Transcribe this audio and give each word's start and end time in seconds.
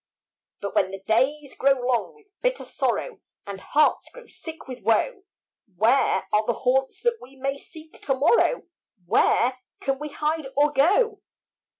But 0.61 0.73
when 0.73 0.89
the 0.89 0.97
days 1.01 1.53
grow 1.53 1.73
long 1.73 2.15
with 2.15 2.25
bitter 2.41 2.65
sorrow, 2.65 3.21
And 3.45 3.61
hearts 3.61 4.09
grow 4.11 4.25
sick 4.25 4.67
with 4.67 4.81
woe, 4.81 5.25
Where 5.75 6.27
are 6.33 6.45
the 6.47 6.53
haunts 6.63 7.03
that 7.03 7.19
we 7.21 7.35
may 7.35 7.59
seek 7.59 8.01
to 8.01 8.15
morrow? 8.15 8.63
Where 9.05 9.59
can 9.79 9.99
we 9.99 10.09
hide 10.09 10.47
or 10.57 10.71
go? 10.73 11.21